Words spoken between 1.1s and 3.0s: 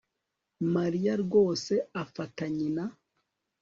rwose afata nyina